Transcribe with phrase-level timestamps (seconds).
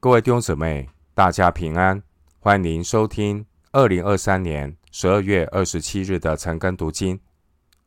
[0.00, 2.00] 各位弟兄姊妹，大家平安，
[2.38, 7.18] 欢迎收听二零二三年十二月二十七日的晨更读经。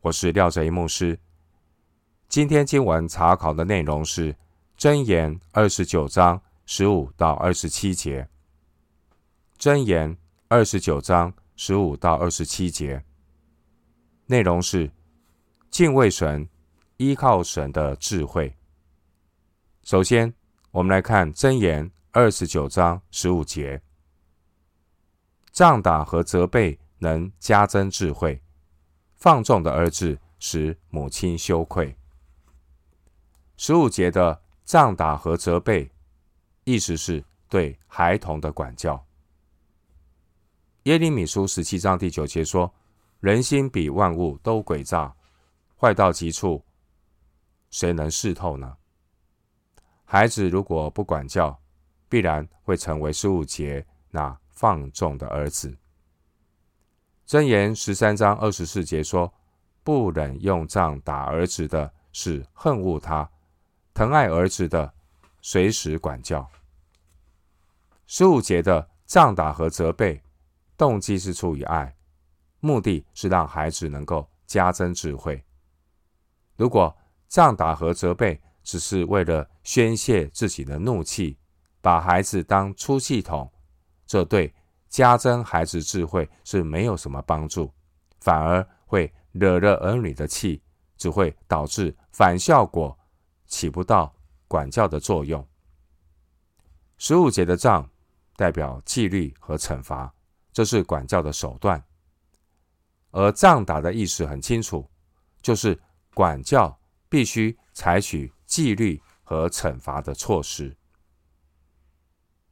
[0.02, 1.18] 我是廖哲一牧师。
[2.28, 4.34] 今天经文查考的内容是
[4.78, 8.28] 《箴言》二十九章十五到二十七节，
[9.64, 10.14] 《箴言》
[10.50, 13.02] 二十九章十五到二十七节
[14.26, 14.92] 内容是
[15.70, 16.50] 敬畏神，
[16.98, 18.54] 依靠神的智慧。
[19.84, 20.34] 首先，
[20.72, 23.82] 我们来看箴言二十九章十五节：
[25.54, 28.44] 杖打和责备能加增智慧，
[29.16, 31.96] 放纵的儿子使母亲羞愧。
[33.56, 35.90] 十五节的杖打和责备，
[36.66, 39.08] 意思是对孩童的管教。
[40.84, 42.74] 耶利米书十七章第九节说
[43.22, 45.16] ：“人心比万物都诡诈，
[45.80, 46.66] 坏到极处，
[47.70, 48.76] 谁能识透呢？”
[50.04, 51.61] 孩子如果不管教，
[52.12, 55.78] 必然会成为十五节那放纵的儿子。
[57.26, 59.34] 箴言十三章二十四节说
[59.82, 63.32] ：“不忍用杖打儿子的，是恨恶他；
[63.94, 64.94] 疼爱儿子的，
[65.42, 66.46] 随时管教。”
[68.06, 70.22] 十五节的杖打和责备，
[70.76, 71.96] 动机是出于爱，
[72.60, 75.42] 目的是让孩子能够加增智慧。
[76.58, 76.94] 如果
[77.30, 81.38] 杖打和责备，只是为了宣泄自己的怒气，
[81.82, 83.52] 把孩子当出气筒，
[84.08, 84.54] 这对
[84.88, 87.74] 加增孩子智慧是没有什么帮助，
[88.20, 90.62] 反而会惹了儿女的气，
[90.98, 92.98] 只会导致反效果，
[93.48, 94.14] 起不到
[94.48, 95.46] 管教的作用。
[96.98, 97.90] 十五节的杖
[98.36, 100.14] 代表纪律和惩罚，
[100.54, 101.80] 这是管教的手段；
[103.10, 104.90] 而杖打的意思很清楚，
[105.42, 105.78] 就是
[106.14, 106.80] 管教
[107.10, 108.32] 必须采取。
[108.52, 110.76] 纪律和惩罚的措施。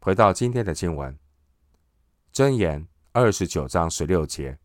[0.02, 1.18] 回到今天的经文，
[2.34, 4.58] 箴言二十九章十六节：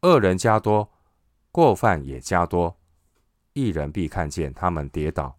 [0.00, 0.90] 恶人加多，
[1.52, 2.80] 过犯也加多，
[3.52, 5.38] 一人必看见他们跌倒。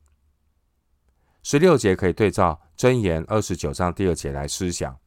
[1.42, 5.00] 十六节可以对照箴言二十九章第二节来思想。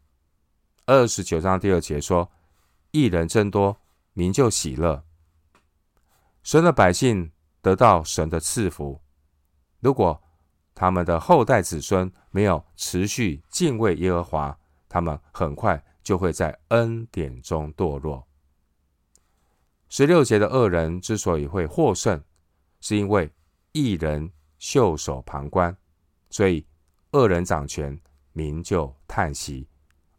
[0.86, 2.28] 二十九章第二节说：
[2.90, 3.80] 一人增多，
[4.12, 5.04] 民就喜乐。
[6.42, 7.30] 神的百姓
[7.62, 9.00] 得到神的赐福。
[9.78, 10.20] 如果
[10.74, 14.58] 他们的后代子孙没有持续敬畏耶和华，
[14.88, 18.26] 他们很快就会在恩典中堕落。
[19.88, 22.22] 十六节的恶人之所以会获胜，
[22.80, 23.30] 是因为
[23.72, 25.76] 一人袖手旁观，
[26.30, 26.64] 所以
[27.10, 28.00] 恶人掌权，
[28.32, 29.66] 民就叹息。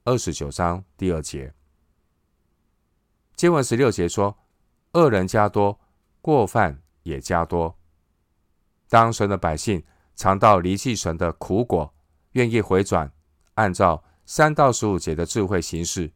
[0.03, 1.53] 二十九章第二节，
[3.35, 4.37] 经文十六节说：
[4.93, 5.79] 恶人加多，
[6.21, 7.77] 过犯也加多。
[8.89, 9.81] 当神的百姓
[10.15, 11.93] 尝到离弃神的苦果，
[12.31, 13.11] 愿意回转，
[13.55, 16.13] 按照三到十五节的智慧行事，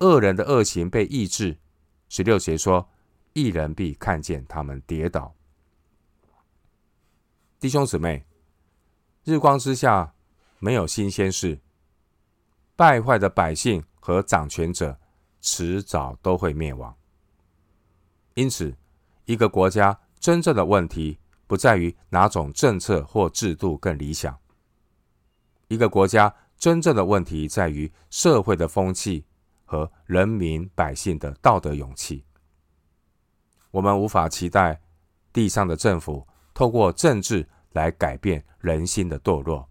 [0.00, 1.58] 恶人的恶行被抑制。
[2.08, 2.90] 十六节说
[3.32, 5.34] ：“一人必看见他们跌倒。”
[7.58, 8.26] 弟兄姊妹，
[9.24, 10.14] 日光之下
[10.58, 11.60] 没有新鲜事，
[12.74, 14.98] 败坏的百姓和掌权者
[15.40, 16.94] 迟早都会灭亡。
[18.34, 18.76] 因此，
[19.24, 24.38] 一个国家真正的问题，不在于哪种政策或制度更理想。
[25.68, 29.24] 一个国家真正的问题在于社会的风气
[29.64, 32.24] 和人民百姓的道德勇气。
[33.70, 34.80] 我们无法期待
[35.32, 39.68] 地上的政府透过政治来改变人心的堕落。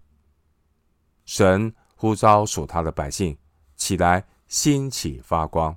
[1.26, 3.38] 神呼召属他的百姓
[3.76, 5.76] 起来，兴起发光，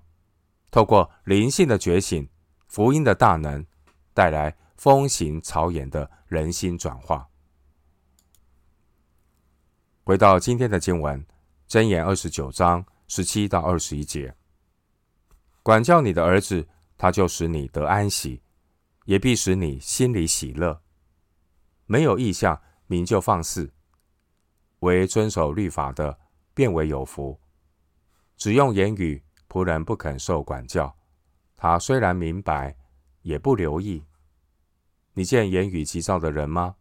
[0.70, 2.28] 透过灵性的觉醒、
[2.66, 3.64] 福音的大能
[4.12, 4.56] 带来。
[4.76, 7.28] 风行草偃的人心转化。
[10.02, 11.24] 回到今天的经文，
[11.68, 14.34] 箴言二十九章十七到二十一节：
[15.62, 16.68] 管教你的儿子，
[16.98, 18.42] 他就使你得安息，
[19.04, 20.82] 也必使你心里喜乐。
[21.86, 23.70] 没有意向，民就放肆；
[24.80, 26.18] 为遵守律法的，
[26.52, 27.40] 便为有福。
[28.36, 30.94] 只用言语，仆人不肯受管教。
[31.56, 32.76] 他虽然明白，
[33.22, 34.04] 也不留意。
[35.14, 36.74] 你见言语急躁的人吗？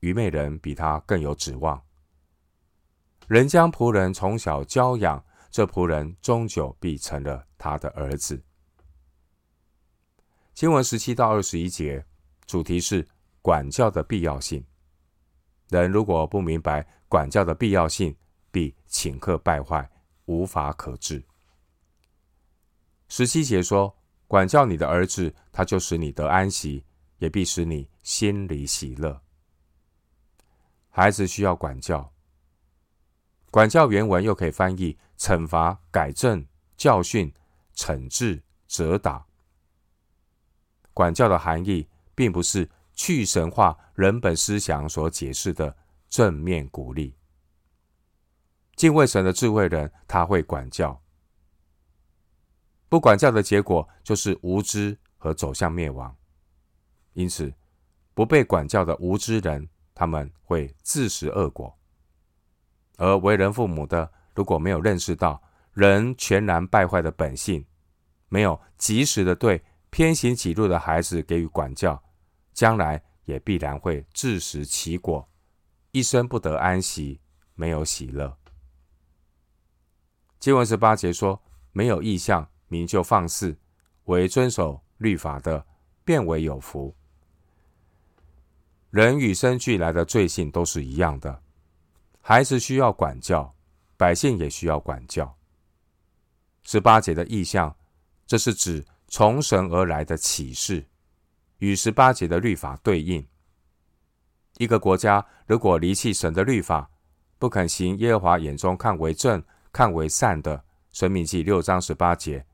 [0.00, 1.82] 愚昧人比他更有指望。
[3.26, 8.42] 人将仆人从小教养，这仆人终久必成了他的儿子。
[10.52, 12.04] 经文十七到二十一节，
[12.46, 13.08] 主题是
[13.40, 14.64] 管教的必要性。
[15.70, 18.14] 人如果不明白管教的必要性，
[18.50, 19.90] 必顷刻败坏，
[20.26, 21.24] 无法可治。
[23.08, 26.84] 十七节说：管教你的儿子，他就使你得安息。
[27.18, 29.20] 也必使你心里喜乐。
[30.90, 32.12] 孩子需要管教，
[33.50, 36.46] 管教原文又可以翻译惩罚、改正、
[36.76, 37.32] 教训、
[37.74, 39.26] 惩治、责打。
[40.94, 45.76] 管教的含义，并不是去神化人本思想所解释的
[46.08, 47.14] 正面鼓励。
[48.74, 50.98] 敬畏神的智慧人，他会管教；
[52.88, 56.16] 不管教的结果，就是无知和走向灭亡。
[57.16, 57.50] 因此，
[58.12, 61.74] 不被管教的无知人，他们会自食恶果。
[62.98, 65.42] 而为人父母的，如果没有认识到
[65.72, 67.64] 人全然败坏的本性，
[68.28, 72.02] 没有及时的对偏行己路的孩子给予管教，
[72.52, 75.26] 将来也必然会自食其果，
[75.92, 77.22] 一生不得安息，
[77.54, 78.36] 没有喜乐。
[80.38, 81.42] 经文十八节说
[81.72, 83.56] ：“没有意象，民就放肆；
[84.04, 85.66] 惟遵守律法的，
[86.04, 86.94] 便为有福。”
[88.90, 91.42] 人与生俱来的罪性都是一样的，
[92.20, 93.54] 孩子需要管教，
[93.96, 95.36] 百姓也需要管教。
[96.62, 97.76] 十八节的意象，
[98.26, 100.86] 这是指从神而来的启示，
[101.58, 103.26] 与十八节的律法对应。
[104.58, 106.90] 一个国家如果离弃神的律法，
[107.38, 112.46] 不肯行耶和华眼中看为正，看为善的，申命记六章十八节，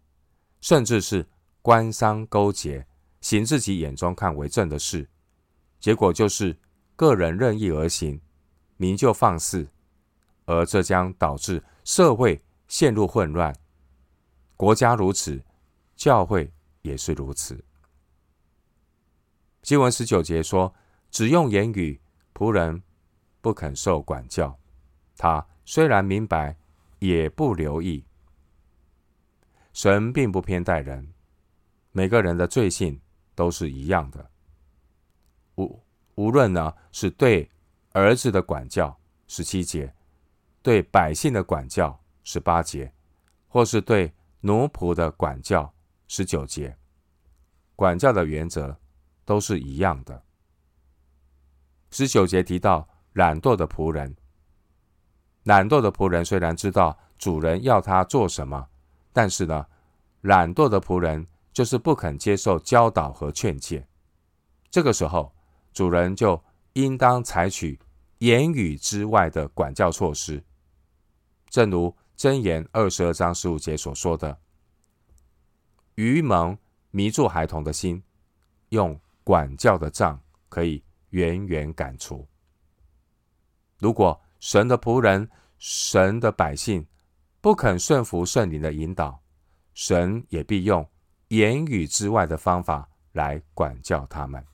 [0.61, 1.25] 甚至是
[1.61, 2.85] 官商勾结，
[3.21, 5.09] 行自己眼中看为正的事，
[5.83, 6.57] 结果就是
[6.97, 8.19] 个人任意而行，
[8.77, 9.69] 民就放肆，
[10.47, 13.55] 而这将导致社会陷入混乱。
[14.57, 15.45] 国家如此，
[15.97, 16.51] 教会
[16.81, 17.63] 也是如此。
[19.61, 20.73] 经文十九节说
[21.11, 22.01] ：“只用言语，
[22.33, 22.83] 仆人
[23.41, 24.59] 不肯受管教。
[25.19, 26.57] 他虽然明白。”
[27.03, 28.07] 也不留意，
[29.73, 31.13] 神并不偏待人，
[31.91, 33.01] 每个人的罪性
[33.35, 34.31] 都是一样的。
[35.57, 35.83] 无
[36.15, 37.51] 无论呢是对
[37.93, 38.97] 儿子的管教
[39.27, 39.95] 十七节，
[40.63, 42.93] 对百姓的管教十八节，
[43.49, 45.73] 或是对奴仆的管教
[46.09, 46.77] 十九节，
[47.77, 48.77] 管教的原则
[49.25, 50.23] 都是一样的。
[51.91, 54.17] 十九节提到懒惰的仆人。
[55.45, 58.69] 懒惰的仆人虽然知道主人要他做什么，
[59.13, 59.67] 但是呢，
[60.23, 63.87] 懒惰的仆人就是不肯接受教导和劝诫。
[64.71, 65.35] 这个时候，
[65.73, 66.43] 主人就
[66.75, 67.79] 应当采取
[68.19, 70.43] 言语之外的管教措施。
[71.49, 74.39] 正如箴言二十二章十五节所说的
[75.97, 76.57] ：“愚蒙
[76.91, 78.03] 迷住孩童的心，
[78.71, 82.27] 用管教的杖可以远远赶除。”
[83.79, 85.29] 如果神的仆人、
[85.59, 86.87] 神的百姓
[87.41, 89.21] 不肯顺服圣灵的引导，
[89.75, 90.89] 神也必用
[91.29, 94.45] 言语之外的方法来管教他们。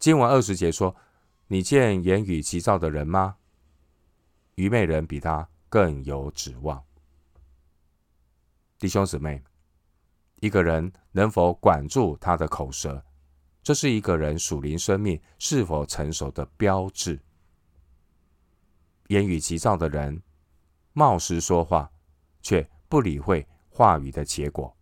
[0.00, 0.96] 经文二十节说
[1.46, 3.36] ：“你见言语急躁的人吗？
[4.54, 6.82] 愚昧人比他更有指望。”
[8.80, 9.44] 弟兄姊妹，
[10.36, 13.04] 一个人能否管住他的口舌，
[13.62, 17.20] 这是一个人属灵生命是否成熟的标志。
[19.08, 20.22] 言语急躁的人，
[20.94, 21.92] 冒失说话，
[22.40, 24.74] 却不理会话语的结果。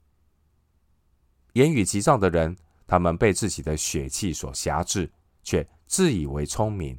[1.54, 2.56] 言语急躁的人，
[2.88, 5.12] 他们被自己的血气所挟制，
[5.42, 6.98] 却自以为聪明。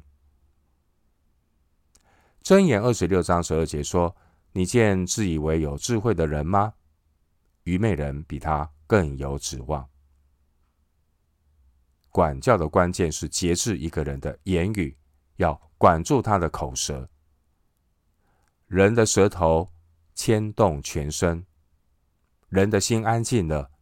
[2.44, 4.16] 箴言二十六章十二节说
[4.52, 6.74] ：“你见自以为有智慧的人吗？
[7.64, 9.90] 愚昧人比他更有指望。”
[12.08, 14.96] 管教的关键是节制一个人的言语，
[15.36, 17.10] 要管住他的口舌。
[18.66, 19.68] 人的舌头
[20.14, 21.44] 牵动全身，
[22.48, 23.72] 人的心安静了，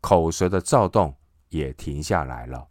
[0.00, 1.14] 口舌的躁动
[1.52, 2.66] 也停下来了。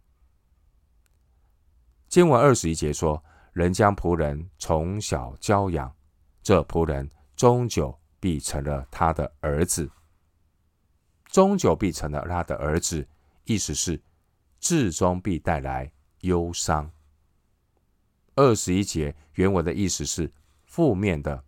[2.10, 3.24] 经文二十一节说
[3.54, 5.96] ：“人将仆人从小教养，
[6.44, 9.90] 这仆人终究必成了他的儿子。
[11.28, 13.08] 终究必成了他的儿子，
[13.46, 14.02] 意思是
[14.60, 15.90] 至终必带来
[16.22, 16.92] 忧伤。”
[18.36, 20.30] 二十一节原文的意思是
[20.66, 21.42] 负面的。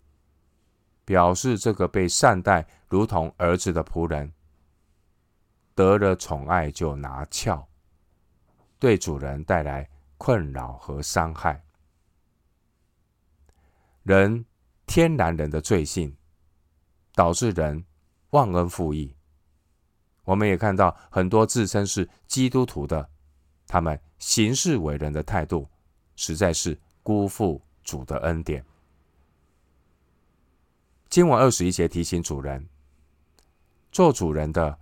[1.05, 4.31] 表示这个被善待如同儿子的仆人，
[5.75, 7.67] 得了宠爱就拿翘，
[8.79, 11.63] 对主人带来困扰和伤害。
[14.03, 14.45] 人
[14.85, 16.15] 天然人的罪性，
[17.15, 17.85] 导致人
[18.31, 19.15] 忘恩负义。
[20.25, 23.09] 我们也看到很多自称是基督徒的，
[23.67, 25.67] 他们行事为人的态度，
[26.15, 28.63] 实在是辜负主的恩典。
[31.09, 32.67] 经文二十一节提醒主人，
[33.91, 34.79] 做主人的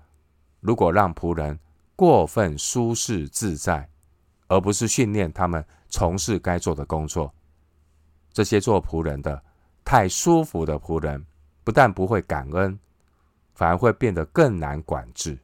[0.62, 1.60] 如果让仆人
[1.96, 3.90] 过分舒适自在，
[4.48, 7.34] 而不是训练他们从事该做的工作，
[8.32, 9.44] 这些做仆人的
[9.84, 11.26] 太舒服的仆人，
[11.64, 12.80] 不但不会感恩，
[13.54, 15.38] 反而会变得更难管制。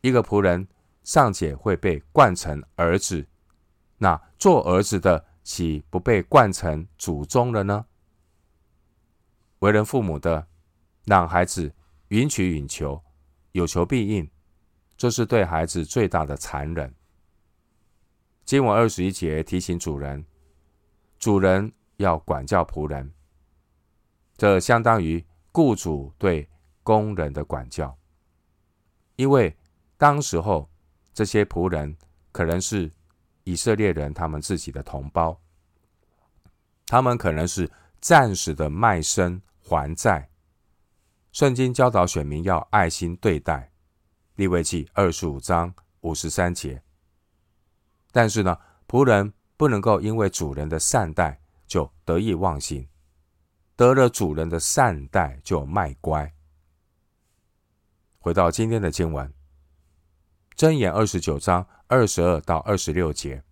[0.00, 0.66] 一个仆人
[1.04, 3.26] 尚且会被惯成儿子，
[3.98, 7.86] 那做儿子的岂不被惯成祖宗了呢？
[9.60, 10.46] 为人父母的，
[11.04, 11.72] 让孩子
[12.08, 13.00] 允取允求，
[13.52, 14.30] 有求必应，
[14.96, 16.94] 这是对孩子最大的残忍。
[18.44, 20.24] 经文二十一节提醒主人，
[21.18, 23.12] 主人要管教仆人，
[24.36, 26.48] 这相当于雇主对
[26.82, 27.96] 工人的管教，
[29.16, 29.56] 因为
[29.96, 30.68] 当时候
[31.14, 31.96] 这些仆人
[32.32, 32.90] 可能是
[33.44, 35.40] 以色列人他们自己的同胞，
[36.86, 40.31] 他们可能是暂时的卖身还债。
[41.32, 43.72] 圣经教导选民要爱心对待，
[44.34, 46.82] 利未记二十五章五十三节。
[48.12, 52.86] 但是呢，仆人不能够因为主人的善待就得意忘形，
[53.76, 56.30] 得了主人的善待就卖乖。
[58.18, 59.32] 回到今天的经文，
[60.54, 63.42] 箴言二十九章二十二到二十六节：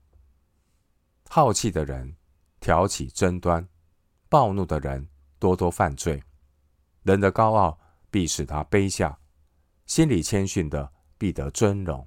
[1.31, 2.15] 好气的人
[2.61, 3.67] 挑起争端，
[4.29, 5.09] 暴怒的人
[5.39, 6.23] 多多犯罪。
[7.11, 7.77] 人的高傲
[8.09, 9.19] 必使他卑下，
[9.85, 12.07] 心里谦逊的必得尊荣。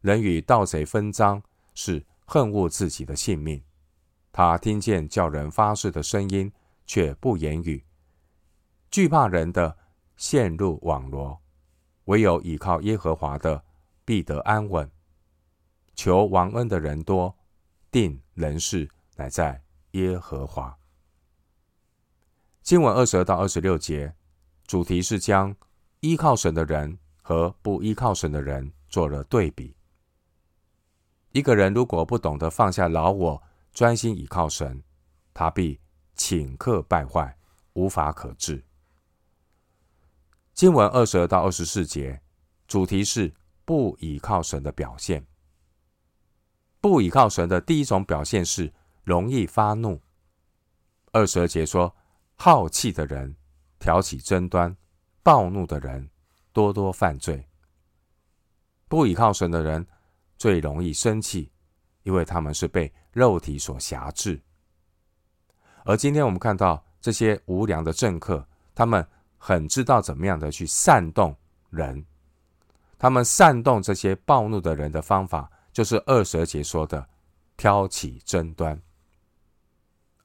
[0.00, 1.40] 人与盗贼分赃，
[1.72, 3.62] 是恨恶自己的性命。
[4.32, 6.52] 他听见叫人发誓的声音，
[6.84, 7.84] 却不言语。
[8.90, 9.78] 惧怕人的
[10.16, 11.40] 陷入网罗，
[12.06, 13.64] 唯有倚靠耶和华的，
[14.04, 14.90] 必得安稳。
[15.94, 17.32] 求王恩的人多，
[17.92, 19.62] 定人事乃在
[19.92, 20.76] 耶和华。
[22.66, 24.12] 经文二十二到二十六节，
[24.66, 25.54] 主题是将
[26.00, 29.76] 依靠神的人和不依靠神的人做了对比。
[31.30, 33.40] 一个人如果不懂得放下老我，
[33.72, 34.82] 专心倚靠神，
[35.32, 35.78] 他必
[36.16, 37.38] 顷刻败坏，
[37.74, 38.64] 无法可治。
[40.52, 42.20] 经文二十二到二十四节，
[42.66, 43.32] 主题是
[43.64, 45.24] 不倚靠神的表现。
[46.80, 50.02] 不倚靠神的第一种表现是容易发怒。
[51.12, 51.94] 二十二节说。
[52.36, 53.34] 好气的人
[53.78, 54.74] 挑起争端，
[55.22, 56.08] 暴怒的人
[56.52, 57.44] 多多犯罪。
[58.88, 59.84] 不倚靠神的人
[60.38, 61.50] 最容易生气，
[62.04, 64.40] 因为他们是被肉体所辖制。
[65.84, 69.04] 而今天我们看到这些无良的政客，他们
[69.38, 71.34] 很知道怎么样的去煽动
[71.70, 72.04] 人。
[72.98, 77.08] 他们煽动这些暴怒的人的方法，就是二十二节说的
[77.56, 78.80] 挑起争端。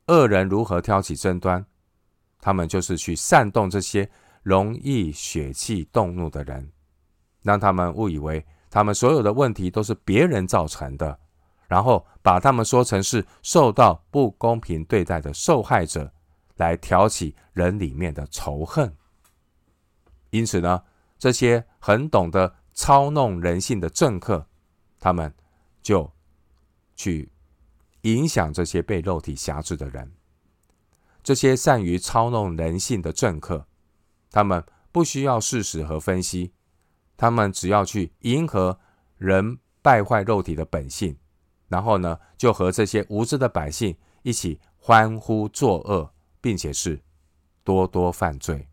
[0.07, 1.65] 恶人如何挑起争端？
[2.41, 4.09] 他们就是去煽动这些
[4.43, 6.71] 容易血气动怒的人，
[7.43, 11.19] 让他们误以为他们所有的问题都是别人造成的，
[11.67, 16.11] 然后把他们说成是受到不公平对待的受害者，
[16.57, 18.91] 来挑起人里面的仇恨。
[20.31, 20.83] 因此呢，
[21.19, 24.47] 这些很懂得操弄人性的政客，
[24.99, 25.33] 他们
[25.81, 26.11] 就
[26.95, 27.31] 去
[28.01, 30.11] 影响这些被肉体辖制的人。
[31.31, 33.65] 这些善于操弄人性的政客，
[34.31, 34.61] 他们
[34.91, 36.51] 不需要事实和分析，
[37.15, 38.77] 他们只要去迎合
[39.15, 41.15] 人败坏肉体的本性，
[41.69, 46.11] 然后呢，就和这些无知的百姓一起欢呼作恶，
[46.41, 46.99] 并且是
[47.63, 48.67] 多多犯罪。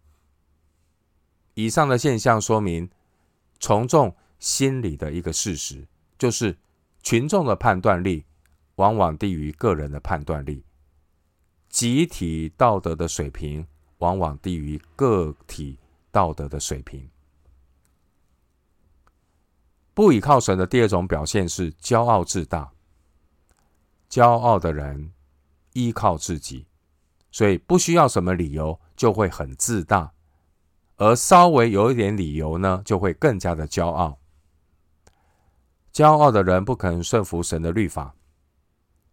[1.55, 2.91] 以上的现象说明，
[3.61, 5.87] 从众心理的一个事实，
[6.19, 6.59] 就是
[7.05, 8.25] 群众的判断力
[8.75, 10.65] 往往低于个人的判断力。
[11.69, 13.67] 集体道德的水平
[13.99, 15.79] 往往低于个体
[16.11, 17.09] 道德的水平。
[19.95, 22.71] 不倚靠神的第二种表现是骄傲自大。
[24.09, 25.13] 骄傲的人
[25.75, 26.67] 依靠自己，
[27.31, 30.13] 所以不需要什么理由就会很自大，
[30.97, 34.19] 而稍微有一点理由呢，就会更加的骄傲。
[35.93, 38.15] 骄傲的人不肯顺服神的律法。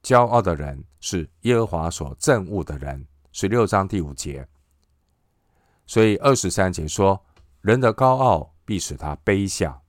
[0.05, 4.47] 骄傲的人是耶和华所憎恶的人，十六章第五节。
[5.87, 7.25] 所以二十三节说
[7.61, 9.81] ：“人的高傲必使他卑下。”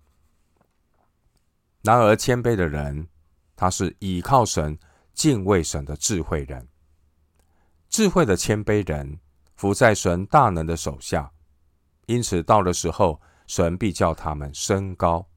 [1.85, 3.09] 然而谦卑的人，
[3.55, 4.79] 他是倚靠神、
[5.13, 6.67] 敬畏神的智慧人。
[7.91, 9.21] 智慧的谦卑人，
[9.55, 11.31] 伏在神大能的手下，
[12.07, 15.29] 因此到了时候，神必叫他们升高。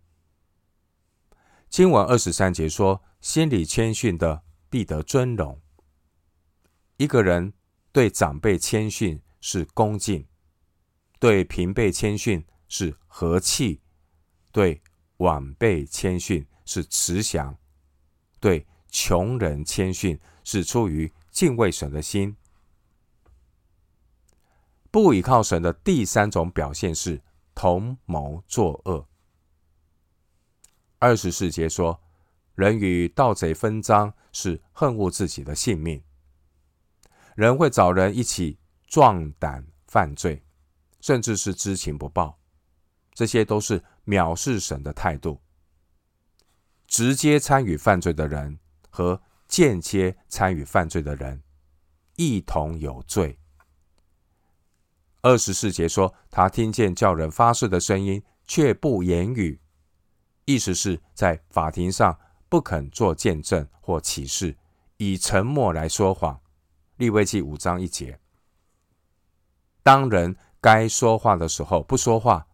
[1.67, 5.59] 经文二十三节说：“心里谦逊的。”必得尊荣。
[6.97, 7.53] 一个人
[7.91, 10.27] 对长辈谦逊是恭敬，
[11.19, 13.81] 对平辈谦逊是和气，
[14.51, 14.81] 对
[15.17, 17.57] 晚辈谦逊是慈祥，
[18.39, 22.35] 对穷人谦逊是出于敬畏神的心。
[24.91, 27.21] 不倚靠神的第三种表现是
[27.53, 29.07] 同谋作恶。
[30.97, 32.01] 二十四节说，
[32.59, 36.03] 人与盗贼分赃，是恨恶自己的性命。
[37.33, 40.43] 人会找人一起壮胆犯罪，
[40.99, 42.37] 甚至是知情不报，
[43.13, 45.39] 这些都是藐视神的态度。
[46.85, 51.41] 直接参与犯罪的人和间接参与犯罪的人，
[52.17, 53.39] 一同有罪。
[55.21, 59.61] 二十四节说，他听见叫人发誓的声音，却不言语，
[60.43, 62.19] 意思是在法庭上
[62.49, 64.57] 不肯做见证或起誓，
[64.97, 66.41] 以沉默来说谎。
[66.97, 68.19] 利未记五章一节，
[69.81, 72.45] 当人该说话的时候不说话，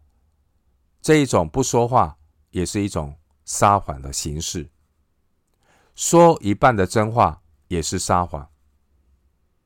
[1.01, 2.19] 这一种不说话
[2.51, 4.69] 也是一种撒谎的形式。
[5.95, 8.47] 说一半的真话也是撒谎。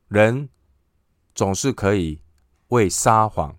[0.08, 0.48] 人
[1.34, 2.22] 总是可以
[2.68, 3.54] 为撒谎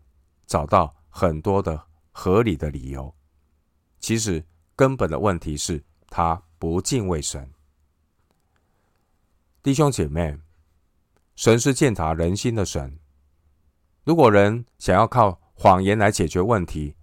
[0.47, 3.13] 找到很多的合理的理由，
[3.99, 4.43] 其实
[4.75, 7.51] 根本的问题是他不敬畏神。
[9.63, 10.37] 弟兄姐妹。
[11.35, 12.99] 神是鉴察人心的神。
[14.03, 16.95] 如果人想要靠谎言来解决问题，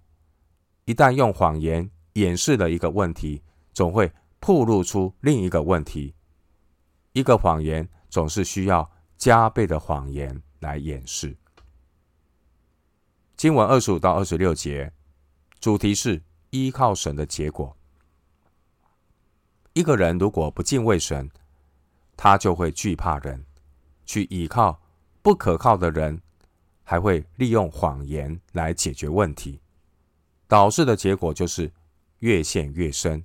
[0.85, 6.15] 一旦用谎言掩饰了一个问题，总会暴露出另一个问题。
[7.11, 11.35] 一个谎言总是需要加倍的谎言来掩饰。
[13.35, 14.93] 经文二十五到二十六节，
[15.59, 17.75] 主题是依靠神的结果。
[19.79, 21.31] 一个人如果不敬畏神，
[22.17, 23.45] 他就会惧怕人。
[24.05, 24.77] 去依靠
[25.21, 26.21] 不可靠的人，
[26.83, 29.61] 还会利用谎言来解决问题，
[30.49, 31.71] 导致的结果就是
[32.17, 33.23] 越陷越深，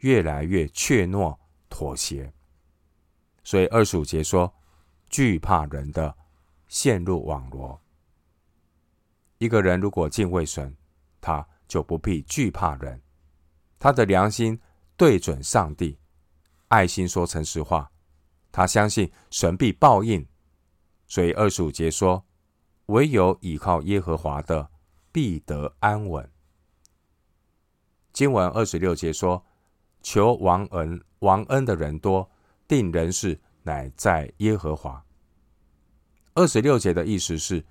[0.00, 1.34] 越来越怯懦
[1.70, 2.30] 妥协。
[3.42, 4.52] 所以二十五节说，
[5.08, 6.14] 惧怕人的
[6.68, 7.80] 陷入网罗。
[9.38, 10.76] 一个人如果敬畏神，
[11.22, 13.00] 他就不必惧怕人，
[13.78, 14.60] 他的良心
[15.00, 15.96] 对准上帝，
[16.68, 17.90] 爱心说诚实话。
[18.52, 20.26] 他相信神必报应，
[21.06, 22.26] 所以二十五节说
[22.84, 24.68] ：“唯有倚靠耶和华的，
[25.10, 26.30] 必得安稳。”
[28.12, 29.42] 经文二十六节说
[30.04, 32.30] ：“求王恩王恩的人多，
[32.68, 35.02] 定人事乃在耶和华。”
[36.34, 37.64] 二十六节的意思是：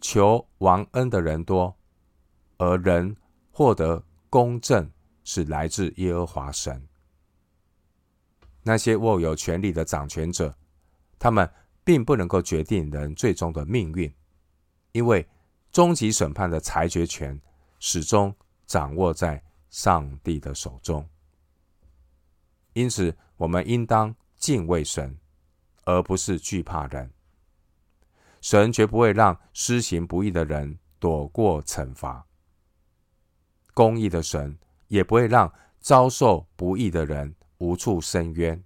[0.00, 1.76] 求王恩的人多，
[2.56, 3.16] 而人
[3.50, 4.88] 获得公正
[5.28, 6.88] 是来自耶和华神。
[8.62, 10.56] 那些握有权力的掌权者，
[11.18, 11.46] 他们
[11.84, 14.10] 并不能够决定人最终的命运，
[14.92, 15.28] 因为
[15.70, 17.38] 终极审判的裁决权
[17.78, 18.34] 始终
[18.66, 21.06] 掌握在上帝的手中。
[22.72, 25.14] 因此，我们应当敬畏神，
[25.84, 27.12] 而不是惧怕人。
[28.40, 32.26] 神绝不会让施行不义的人躲过惩罚，
[33.74, 38.62] 公义的神也不会让遭受不义的人无处申冤。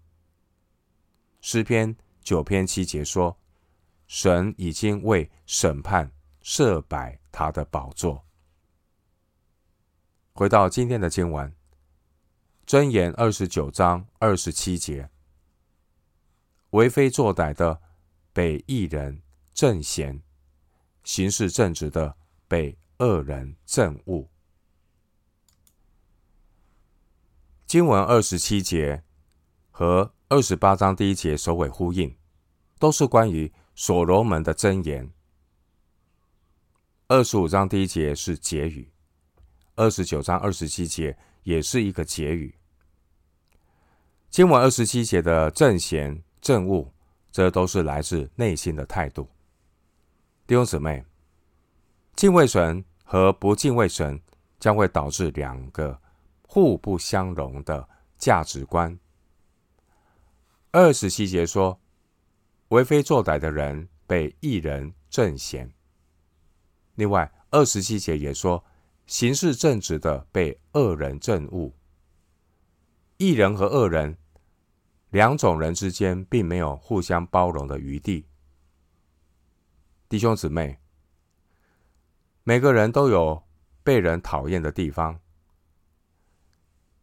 [1.40, 3.38] 诗篇九篇七节说
[4.06, 8.24] ：“神已经为审判设摆他的宝座。”
[10.34, 11.54] 回到今天的经文，
[12.66, 15.10] 箴言二十九章二十七节
[16.70, 17.82] ：“为非作歹的
[18.32, 19.20] 被义人
[19.52, 20.22] 正嫌，
[21.04, 22.16] 行事正直的
[22.48, 24.28] 被恶人憎恶。”
[27.72, 29.02] 经文二十七节
[29.70, 32.14] 和二十八章第一节首尾呼应，
[32.78, 35.10] 都是关于所罗门的箴言。
[37.08, 38.92] 二十五章第一节是结语，
[39.74, 42.54] 二十九章二十七节也是一个结语。
[44.28, 46.92] 经文二十七节的正嫌、憎恶，
[47.30, 49.30] 这都是来自内心的态度。
[50.46, 51.06] 弟兄姊妹，
[52.14, 54.20] 敬畏神和不敬畏神
[54.60, 56.01] 将会导致两个。
[56.54, 57.88] 互不相容的
[58.18, 58.98] 价值观。
[60.70, 61.80] 二十七节说，
[62.68, 65.72] 为非作歹的人被一人正嫌。
[66.96, 68.62] 另外，二十七节也说，
[69.06, 71.72] 行事正直的被恶人憎恶。
[73.16, 74.18] 一人和恶人
[75.08, 78.26] 两种人之间，并没有互相包容的余地。
[80.06, 80.78] 弟兄姊妹，
[82.44, 83.42] 每个人都有
[83.82, 85.21] 被人讨厌的地方。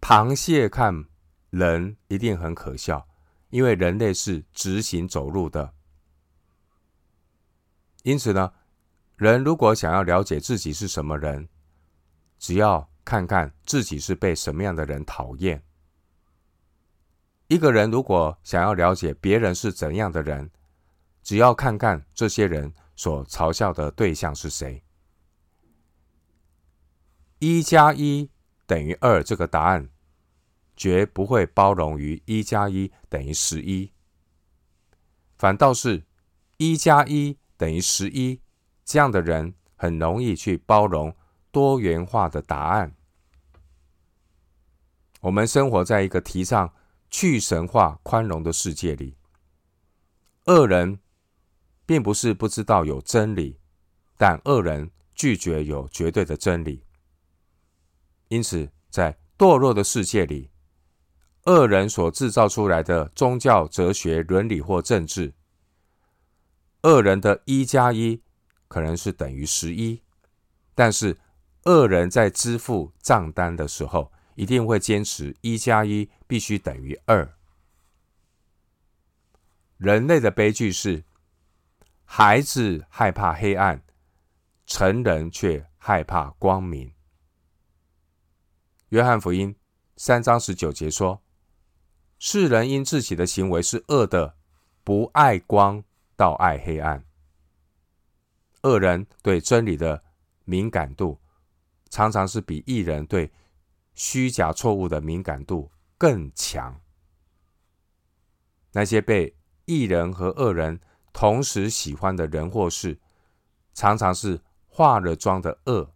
[0.01, 1.05] 螃蟹看
[1.49, 3.07] 人一定很可笑，
[3.49, 5.73] 因为人类是直行走路的。
[8.03, 8.53] 因此呢，
[9.17, 11.49] 人如果想要了解自己是什么人，
[12.37, 15.63] 只要看看自己是被什么样的人讨厌。
[17.47, 20.49] 一个人如果想要了解别人是怎样的人，
[21.23, 24.83] 只要看看这些人所嘲笑的对象是谁。
[27.39, 28.29] 一加一
[28.69, 29.89] 等于二这个答案，
[30.77, 33.91] 绝不会包容于一加一等于十一，
[35.39, 36.03] 反倒是
[36.57, 38.39] 一加一等于十一
[38.85, 41.15] 这样的人，很容易去包容
[41.49, 42.95] 多元化的答案。
[45.21, 46.71] 我们生活在一个提倡
[47.09, 49.17] 去神化、宽容的世界里。
[50.45, 50.99] 恶人
[51.87, 53.59] 并不是不知道有真理，
[54.15, 56.83] 但恶人拒绝有绝对的真理。
[58.29, 60.51] 因此，在堕落的世界里，
[61.45, 65.33] 恶人所制造出来的宗教、哲学、伦理或政治，
[66.83, 68.21] 恶人的一加一
[68.67, 70.03] 可能是等于十一，
[70.75, 71.17] 但是
[71.65, 77.33] 恶人在支付账单的时候，一定会坚持一加一必须等于二。
[79.77, 81.03] 人类的悲剧是，
[82.05, 83.81] 孩子害怕黑暗，
[84.67, 86.93] 成人却害怕光明。
[88.89, 89.55] 约翰福音
[89.97, 91.21] 三章十九节说
[92.17, 94.35] ：“世人因自己的行为是恶的，
[94.83, 95.83] 不爱光，
[96.15, 97.05] 倒爱黑暗。”
[98.63, 100.03] 恶人对真理的
[100.43, 101.19] 敏感度，
[101.91, 103.31] 常常是比异人对
[103.93, 106.81] 虚假错误的敏感度更强。
[108.71, 110.79] 那些被异人和恶人
[111.13, 112.99] 同时喜欢的人或事，
[113.75, 115.93] 常常是化了妆的恶。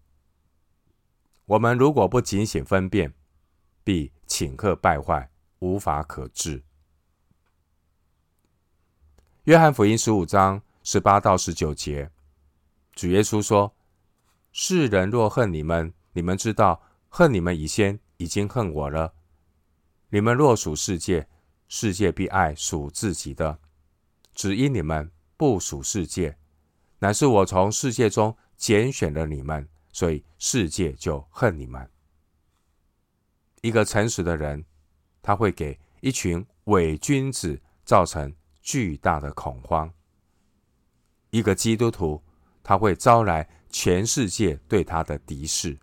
[1.46, 3.14] 我们如果不警醒分辨，
[3.84, 5.30] 必顷刻败坏，
[5.60, 6.64] 无法可治。
[9.44, 12.10] 约翰福音十五章十八到十九节，
[12.94, 13.76] 主耶稣说
[14.52, 16.82] ：“世人若恨你们，你们知道。”
[17.16, 19.14] 恨你们以先已经恨我了。
[20.10, 21.28] 你们若属世界，
[21.68, 23.60] 世界必爱属自己的。
[24.34, 26.40] 只因你们不属世界，
[26.98, 31.90] 乃是我从世界中拣选了你们，所以世界就恨你们。
[33.62, 34.66] 一个诚实的人，
[35.22, 39.90] 他会给一群伪君子造成巨大的恐慌。
[41.30, 42.22] 一个基督徒，
[42.62, 45.78] 他会招来全世界对他的敌视。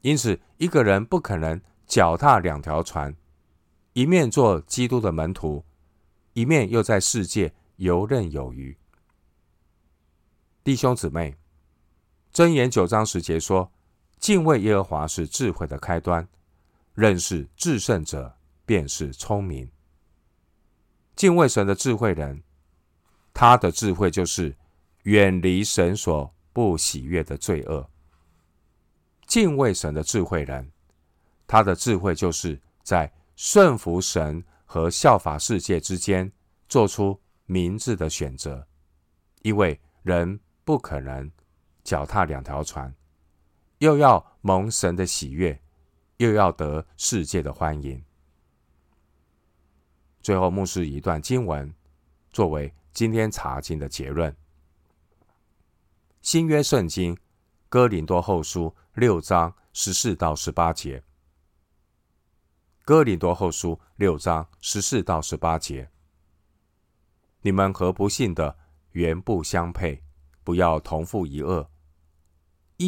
[0.00, 3.14] 因此，一个人不可能脚踏两条船，
[3.92, 5.64] 一面做基督的门徒，
[6.32, 8.76] 一面又在世界游刃有余。
[10.64, 11.36] 弟兄姊妹，
[12.32, 13.70] 箴言九章十节说
[14.18, 16.26] ：“敬畏耶和华是智慧的开端，
[16.94, 19.70] 认识至圣者便是聪明。”
[21.14, 22.42] 敬畏神的智慧人，
[23.34, 24.56] 他的智慧就是
[25.02, 27.86] 远离神所不喜悦的罪恶。
[29.26, 30.72] 敬畏神的智慧人，
[31.46, 36.32] 他的智慧就是在顺服神和效法世界之间
[36.66, 38.66] 做出明智的选择，
[39.42, 41.30] 因为人不可能
[41.82, 42.94] 脚踏两条船，
[43.78, 45.60] 又要蒙神的喜悦，
[46.16, 48.04] 又要得世界的欢迎。
[50.20, 51.74] 最后，牧师一段经文
[52.30, 54.36] 作为今天查经的结论：
[56.20, 57.16] 新约圣经
[57.68, 58.74] 哥林多后书。
[58.94, 61.02] 六章十四到十八节，
[62.84, 65.90] 哥林多后书六章十四到十八节，
[67.40, 68.58] 你们和不信的
[68.90, 70.04] 原不相配，
[70.44, 71.66] 不要同负一轭。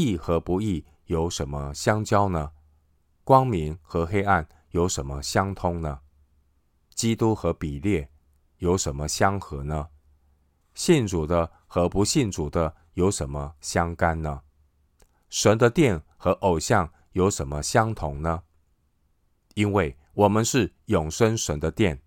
[0.03, 2.53] 义和不义有什么相交呢？
[3.23, 6.01] 光明和黑暗有什么相通呢？
[6.95, 8.11] 基督和比列
[8.59, 9.89] 有什么相合呢？
[10.75, 14.43] 信主的和不信主的有什么相干呢？
[15.29, 18.43] 神的殿和偶像有什么相同呢？
[19.55, 22.03] 因为我们是永生神的殿，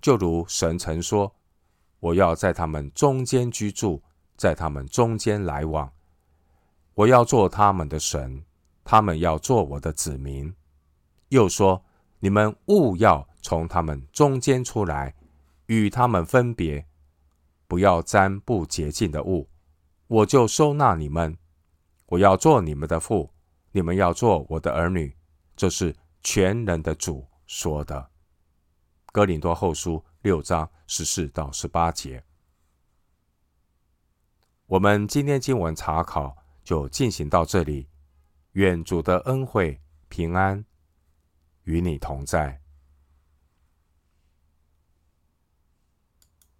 [0.00, 1.34] 就如神曾说
[2.00, 4.02] ：“我要在他们中间居住，
[4.36, 5.92] 在他们中间来往。
[6.94, 8.44] 我要做他们的神，
[8.82, 10.54] 他们要做我的子民。”
[11.28, 11.84] 又说
[12.20, 15.14] ：“你们勿要从他们中间出来，
[15.66, 16.86] 与他们分别，
[17.66, 19.48] 不要沾不洁净的物，
[20.06, 21.36] 我就收纳你们。”
[22.06, 23.32] 我要做你们的父，
[23.72, 25.16] 你们要做我的儿女。
[25.56, 28.10] 这是全能的主说的。
[29.06, 32.22] 哥林多后书六章十四到十八节。
[34.66, 37.88] 我们今天经文查考就进行到这里。
[38.52, 40.64] 愿主的恩惠平安
[41.64, 42.63] 与你同在。